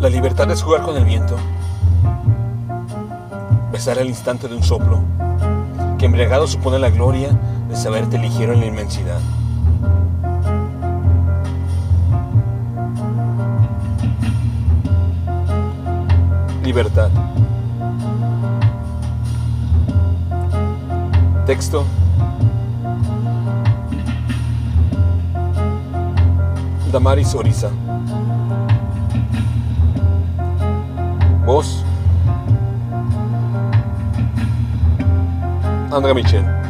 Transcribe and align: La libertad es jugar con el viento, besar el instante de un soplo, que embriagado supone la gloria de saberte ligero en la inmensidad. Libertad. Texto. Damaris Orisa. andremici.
La 0.00 0.08
libertad 0.08 0.50
es 0.50 0.62
jugar 0.62 0.80
con 0.80 0.96
el 0.96 1.04
viento, 1.04 1.36
besar 3.70 3.98
el 3.98 4.08
instante 4.08 4.48
de 4.48 4.56
un 4.56 4.62
soplo, 4.62 4.98
que 5.98 6.06
embriagado 6.06 6.46
supone 6.46 6.78
la 6.78 6.88
gloria 6.88 7.38
de 7.68 7.76
saberte 7.76 8.16
ligero 8.16 8.54
en 8.54 8.60
la 8.60 8.66
inmensidad. 8.66 9.20
Libertad. 16.64 17.10
Texto. 21.44 21.84
Damaris 26.90 27.34
Orisa. 27.34 27.68
andremici. 35.90 36.69